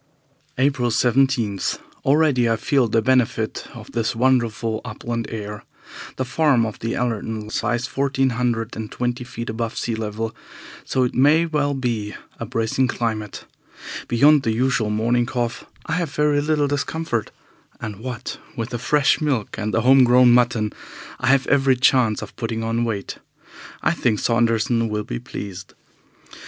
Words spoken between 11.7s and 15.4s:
be a bracing climate. Beyond the usual morning